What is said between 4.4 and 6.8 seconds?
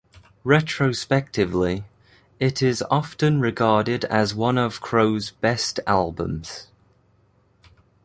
of Crow's best albums.